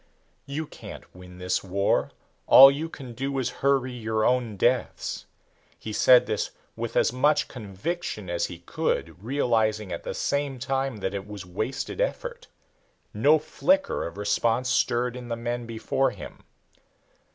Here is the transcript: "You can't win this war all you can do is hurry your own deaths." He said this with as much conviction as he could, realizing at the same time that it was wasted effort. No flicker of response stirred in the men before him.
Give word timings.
"You 0.47 0.65
can't 0.65 1.13
win 1.13 1.37
this 1.37 1.63
war 1.63 2.09
all 2.47 2.71
you 2.71 2.89
can 2.89 3.13
do 3.13 3.37
is 3.37 3.51
hurry 3.61 3.91
your 3.91 4.25
own 4.25 4.57
deaths." 4.57 5.27
He 5.77 5.93
said 5.93 6.25
this 6.25 6.49
with 6.75 6.95
as 6.97 7.13
much 7.13 7.47
conviction 7.47 8.27
as 8.27 8.47
he 8.47 8.57
could, 8.57 9.23
realizing 9.23 9.91
at 9.91 10.01
the 10.01 10.15
same 10.15 10.57
time 10.57 10.97
that 11.01 11.13
it 11.13 11.27
was 11.27 11.45
wasted 11.45 12.01
effort. 12.01 12.47
No 13.13 13.37
flicker 13.37 14.07
of 14.07 14.17
response 14.17 14.69
stirred 14.71 15.15
in 15.15 15.27
the 15.27 15.35
men 15.37 15.67
before 15.67 16.09
him. 16.09 16.45